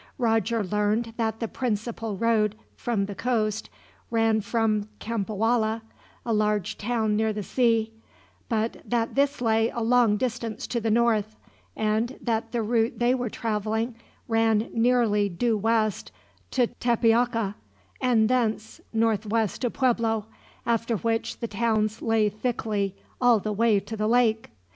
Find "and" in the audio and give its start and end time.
11.75-12.17, 18.01-18.27